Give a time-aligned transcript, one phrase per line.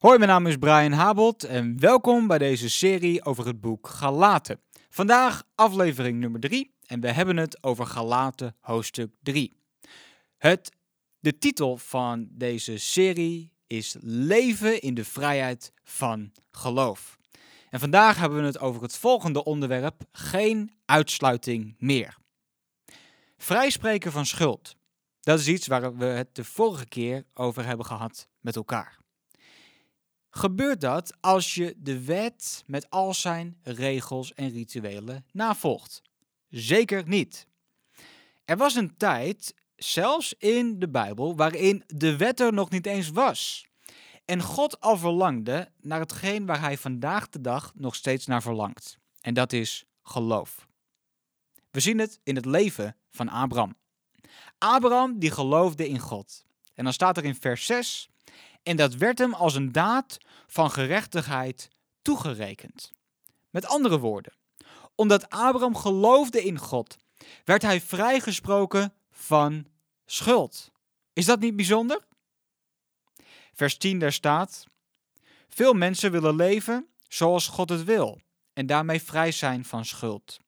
[0.00, 4.60] Hoi, mijn naam is Brian Habelt en welkom bij deze serie over het boek Galaten.
[4.90, 9.56] Vandaag aflevering nummer 3 en we hebben het over Galaten hoofdstuk 3.
[10.36, 10.72] Het,
[11.18, 17.16] de titel van deze serie is Leven in de vrijheid van geloof.
[17.70, 22.16] En vandaag hebben we het over het volgende onderwerp: geen uitsluiting meer.
[23.36, 24.76] Vrijspreken van schuld.
[25.20, 28.99] Dat is iets waar we het de vorige keer over hebben gehad met elkaar.
[30.30, 36.02] Gebeurt dat als je de wet met al zijn regels en rituelen navolgt?
[36.48, 37.46] Zeker niet.
[38.44, 43.10] Er was een tijd, zelfs in de Bijbel, waarin de wet er nog niet eens
[43.10, 43.66] was.
[44.24, 48.98] En God al verlangde naar hetgeen waar hij vandaag de dag nog steeds naar verlangt.
[49.20, 50.68] En dat is geloof.
[51.70, 53.76] We zien het in het leven van Abraham.
[54.58, 56.44] Abraham die geloofde in God.
[56.74, 58.08] En dan staat er in vers 6:
[58.62, 61.68] En dat werd hem als een daad van gerechtigheid
[62.02, 62.92] toegerekend.
[63.50, 64.32] Met andere woorden,
[64.94, 66.96] omdat Abraham geloofde in God,
[67.44, 69.66] werd hij vrijgesproken van
[70.06, 70.70] schuld.
[71.12, 72.06] Is dat niet bijzonder?
[73.54, 74.64] Vers 10 daar staat:
[75.48, 78.20] Veel mensen willen leven zoals God het wil
[78.52, 80.38] en daarmee vrij zijn van schuld.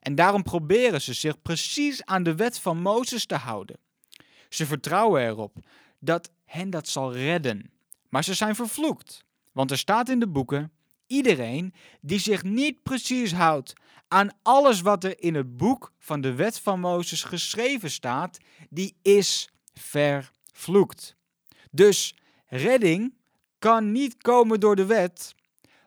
[0.00, 3.78] En daarom proberen ze zich precies aan de wet van Mozes te houden.
[4.48, 5.56] Ze vertrouwen erop
[6.00, 7.70] dat hen dat zal redden.
[8.08, 9.24] Maar ze zijn vervloekt.
[9.52, 10.72] Want er staat in de boeken:
[11.06, 13.72] iedereen die zich niet precies houdt
[14.08, 18.96] aan alles wat er in het boek van de wet van Mozes geschreven staat, die
[19.02, 21.16] is vervloekt.
[21.70, 22.14] Dus
[22.46, 23.14] redding
[23.58, 25.34] kan niet komen door de wet,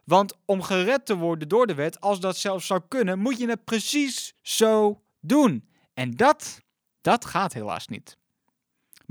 [0.03, 3.50] want om gered te worden door de wet, als dat zelfs zou kunnen, moet je
[3.50, 5.69] het precies zo doen.
[5.94, 6.61] En dat,
[7.02, 8.17] dat gaat helaas niet.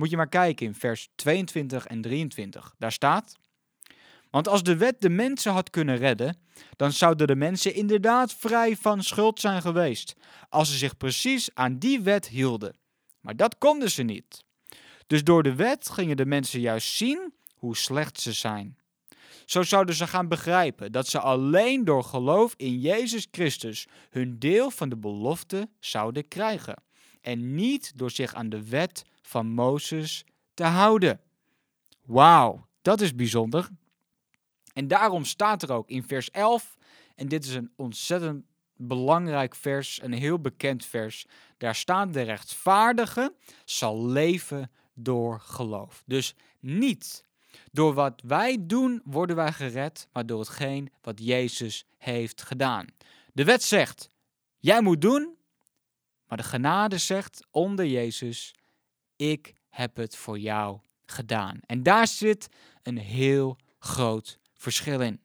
[0.02, 2.74] Moet je maar kijken in vers 22 en 23.
[2.78, 3.38] Daar staat:
[4.30, 6.36] Want als de wet de mensen had kunnen redden,
[6.76, 10.14] dan zouden de mensen inderdaad vrij van schuld zijn geweest,
[10.48, 12.76] als ze zich precies aan die wet hielden.
[13.20, 14.44] Maar dat konden ze niet.
[15.06, 18.78] Dus door de wet gingen de mensen juist zien hoe slecht ze zijn.
[19.44, 24.70] Zo zouden ze gaan begrijpen dat ze alleen door geloof in Jezus Christus hun deel
[24.70, 26.82] van de belofte zouden krijgen.
[27.20, 30.24] En niet door zich aan de wet van Mozes
[30.54, 31.20] te houden.
[32.04, 33.68] Wauw, dat is bijzonder.
[34.72, 36.76] En daarom staat er ook in vers 11,
[37.14, 38.44] en dit is een ontzettend
[38.76, 41.26] belangrijk vers, een heel bekend vers.
[41.58, 43.34] Daar staat: De rechtvaardige
[43.64, 46.02] zal leven door geloof.
[46.06, 47.24] Dus niet
[47.72, 52.86] door wat wij doen worden wij gered, maar door hetgeen wat Jezus heeft gedaan.
[53.32, 54.08] De wet zegt:
[54.58, 55.36] Jij moet doen,
[56.26, 58.54] maar de genade zegt onder Jezus:
[59.22, 61.60] Ik heb het voor jou gedaan.
[61.66, 62.48] En daar zit
[62.82, 65.20] een heel groot verschil in.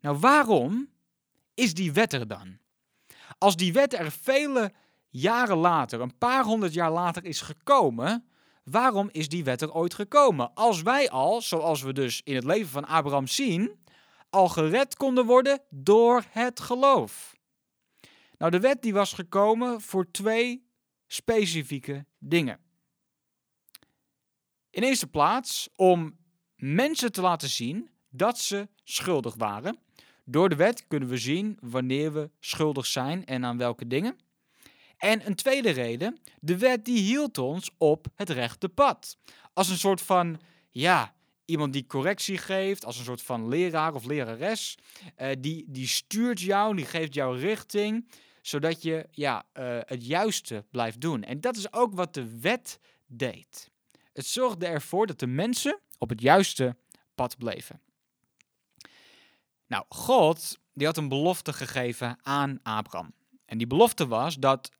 [0.00, 0.88] Nou, waarom
[1.54, 2.58] is die wet er dan?
[3.38, 4.72] Als die wet er vele
[5.08, 8.28] jaren later, een paar honderd jaar later is gekomen,
[8.64, 10.54] waarom is die wet er ooit gekomen?
[10.54, 13.84] Als wij al, zoals we dus in het leven van Abraham zien,
[14.30, 17.34] al gered konden worden door het geloof.
[18.38, 20.63] Nou, de wet die was gekomen voor twee
[21.06, 22.58] specifieke dingen.
[24.70, 26.16] In eerste plaats om
[26.56, 29.78] mensen te laten zien dat ze schuldig waren.
[30.24, 34.18] Door de wet kunnen we zien wanneer we schuldig zijn en aan welke dingen.
[34.96, 39.16] En een tweede reden, de wet die hield ons op het rechte pad.
[39.52, 40.40] Als een soort van,
[40.70, 44.78] ja, iemand die correctie geeft, als een soort van leraar of lerares,
[45.18, 48.08] uh, die, die stuurt jou, die geeft jou richting,
[48.46, 51.22] zodat je ja, uh, het juiste blijft doen.
[51.22, 53.70] En dat is ook wat de wet deed.
[54.12, 56.76] Het zorgde ervoor dat de mensen op het juiste
[57.14, 57.80] pad bleven.
[59.66, 63.14] Nou, God die had een belofte gegeven aan Abraham.
[63.44, 64.70] En die belofte was dat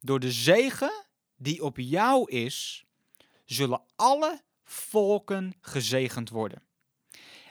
[0.00, 1.04] door de zegen
[1.36, 2.84] die op jou is,
[3.44, 6.62] zullen alle volken gezegend worden.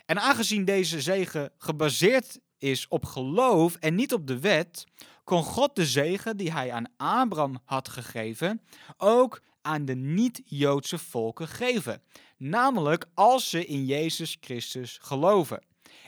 [0.06, 4.84] En aangezien deze zegen gebaseerd is op geloof en niet op de wet,
[5.24, 8.60] kon God de zegen die hij aan Abraham had gegeven
[8.96, 12.02] ook aan de niet-Joodse volken geven.
[12.36, 15.64] Namelijk als ze in Jezus Christus geloven.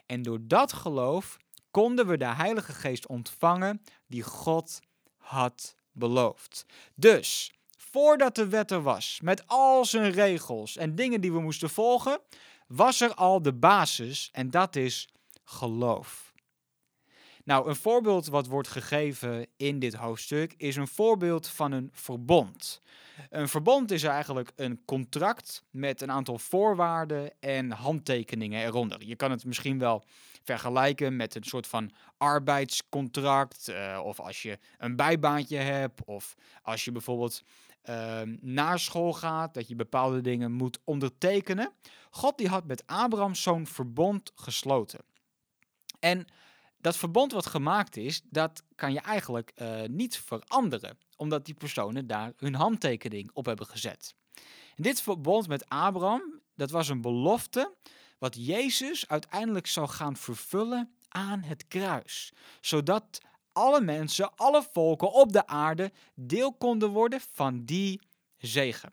[0.07, 1.37] En door dat geloof
[1.71, 4.79] konden we de Heilige Geest ontvangen die God
[5.17, 6.67] had beloofd.
[6.95, 11.71] Dus, voordat de wet er was, met al zijn regels en dingen die we moesten
[11.71, 12.21] volgen,
[12.67, 15.09] was er al de basis en dat is
[15.45, 16.26] geloof.
[17.47, 22.83] Nou, een voorbeeld wat wordt gegeven in dit hoofdstuk is een voorbeeld van een verbond.
[23.31, 29.05] Een verbond is eigenlijk een contract met een aantal voorwaarden en handtekeningen eronder.
[29.05, 30.05] Je kan het misschien wel
[30.43, 33.69] vergelijken met een soort van arbeidscontract.
[33.69, 36.05] Uh, of als je een bijbaantje hebt.
[36.05, 37.43] Of als je bijvoorbeeld
[37.85, 41.73] uh, naar school gaat, dat je bepaalde dingen moet ondertekenen.
[42.11, 45.01] God die had met Abraham zo'n verbond gesloten.
[46.01, 46.27] En
[46.79, 52.07] dat verbond wat gemaakt is, dat kan je eigenlijk uh, niet veranderen, omdat die personen
[52.07, 54.15] daar hun handtekening op hebben gezet.
[54.75, 57.75] En dit verbond met Abraham, dat was een belofte
[58.19, 63.21] wat Jezus uiteindelijk zou gaan vervullen aan het kruis, zodat
[63.53, 68.01] alle mensen, alle volken op de aarde deel konden worden van die
[68.37, 68.93] zegen.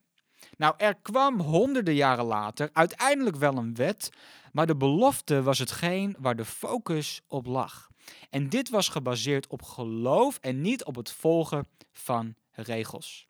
[0.57, 4.09] Nou, er kwam honderden jaren later uiteindelijk wel een wet,
[4.51, 7.89] maar de belofte was hetgeen waar de focus op lag.
[8.29, 13.27] En dit was gebaseerd op geloof en niet op het volgen van regels.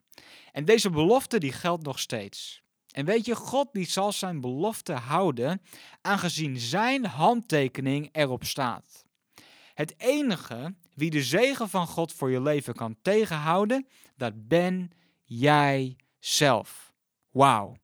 [0.52, 2.62] En deze belofte die geldt nog steeds.
[2.90, 5.62] En weet je, God die zal zijn belofte houden,
[6.00, 9.04] aangezien zijn handtekening erop staat.
[9.74, 13.86] Het enige wie de zegen van God voor je leven kan tegenhouden,
[14.16, 14.90] dat ben
[15.24, 16.83] jij zelf.
[17.34, 17.76] Wauw.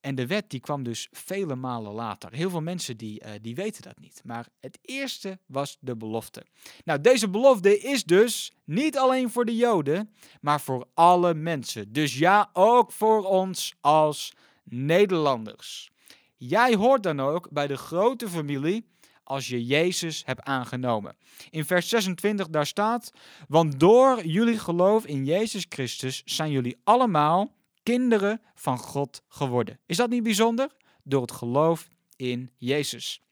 [0.00, 2.32] En de wet die kwam dus vele malen later.
[2.32, 4.20] Heel veel mensen die, uh, die weten dat niet.
[4.24, 6.46] Maar het eerste was de belofte.
[6.84, 11.92] Nou, deze belofte is dus niet alleen voor de Joden, maar voor alle mensen.
[11.92, 14.32] Dus ja, ook voor ons als
[14.64, 15.90] Nederlanders.
[16.36, 18.86] Jij hoort dan ook bij de grote familie
[19.24, 21.16] als je Jezus hebt aangenomen.
[21.50, 23.12] In vers 26 daar staat:
[23.48, 29.78] Want door jullie geloof in Jezus Christus zijn jullie allemaal kinderen van God geworden.
[29.86, 30.70] Is dat niet bijzonder?
[31.02, 33.22] Door het geloof in Jezus.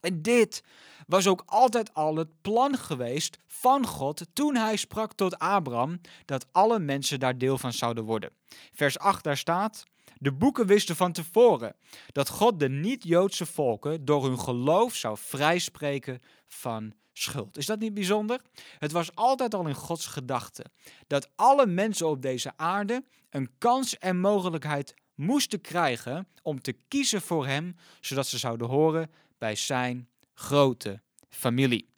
[0.00, 0.62] En dit
[1.06, 6.46] was ook altijd al het plan geweest van God toen hij sprak tot Abraham dat
[6.52, 8.30] alle mensen daar deel van zouden worden.
[8.72, 9.84] Vers 8 daar staat:
[10.18, 11.76] De boeken wisten van tevoren
[12.12, 17.56] dat God de niet-Joodse volken door hun geloof zou vrijspreken van schuld.
[17.56, 18.40] Is dat niet bijzonder?
[18.78, 20.72] Het was altijd al in Gods gedachten
[21.06, 27.20] dat alle mensen op deze aarde een kans en mogelijkheid moesten krijgen om te kiezen
[27.20, 31.88] voor Hem, zodat ze zouden horen bij Zijn grote familie.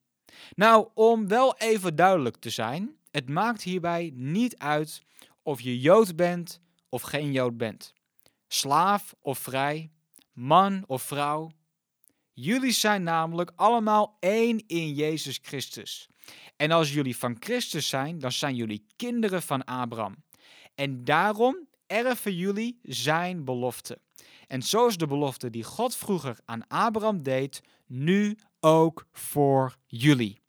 [0.55, 5.03] Nou, om wel even duidelijk te zijn, het maakt hierbij niet uit
[5.43, 7.95] of je Jood bent of geen Jood bent,
[8.49, 9.91] slaaf of vrij,
[10.33, 11.51] man of vrouw,
[12.33, 16.09] Jullie zijn namelijk allemaal één in Jezus Christus.
[16.57, 20.15] En als jullie van Christus zijn, dan zijn jullie kinderen van Abraham.
[20.75, 23.99] En daarom erven jullie zijn belofte.
[24.47, 30.41] En zo is de belofte die God vroeger aan Abraham deed, nu ook voor jullie.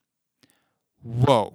[1.00, 1.54] Wow.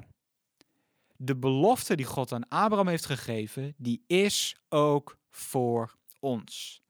[1.17, 6.83] De belofte die God aan Abraham heeft gegeven, die is ook voor ons.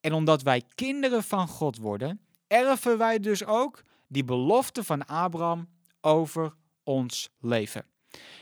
[0.00, 5.68] En omdat wij kinderen van God worden, erven wij dus ook die belofte van Abraham
[6.00, 7.84] over ons leven.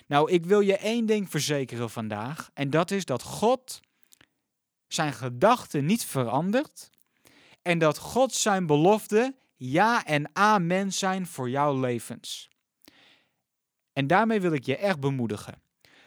[0.07, 3.81] Nou, ik wil je één ding verzekeren vandaag, en dat is dat God
[4.87, 6.91] zijn gedachten niet verandert
[7.63, 12.49] en dat God zijn belofte ja en amen zijn voor jouw levens.
[13.93, 15.63] En daarmee wil ik je echt bemoedigen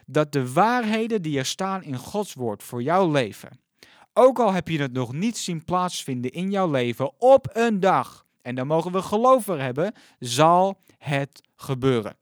[0.06, 3.60] dat de waarheden die er staan in Gods woord voor jouw leven,
[4.18, 8.26] ook al heb je het nog niet zien plaatsvinden in jouw leven, op een dag,
[8.42, 12.16] en daar mogen we geloof voor hebben, zal het gebeuren.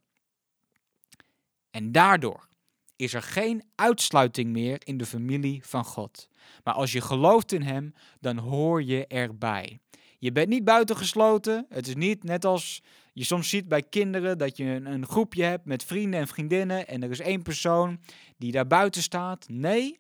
[1.71, 2.49] En daardoor
[2.97, 6.29] is er geen uitsluiting meer in de familie van God.
[6.65, 9.79] Maar als je gelooft in Hem, dan hoor je erbij.
[10.19, 11.67] Je bent niet buitengesloten.
[11.69, 15.43] Het is niet net als je soms ziet bij kinderen dat je een, een groepje
[15.43, 18.01] hebt met vrienden en vriendinnen en er is één persoon
[18.37, 19.49] die daar buiten staat.
[19.49, 19.99] Nee,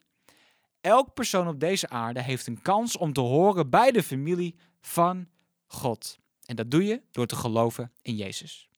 [0.87, 5.28] Elk persoon op deze aarde heeft een kans om te horen bij de familie van
[5.66, 6.19] God.
[6.45, 8.69] En dat doe je door te geloven in Jezus.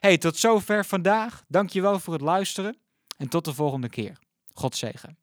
[0.00, 1.44] Hey, tot zover vandaag.
[1.48, 2.76] Dankjewel voor het luisteren
[3.16, 4.18] en tot de volgende keer.
[4.52, 5.18] God zegen.